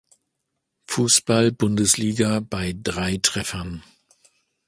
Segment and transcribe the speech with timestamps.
[0.87, 3.83] Fußball-Bundesliga bei drei Treffern.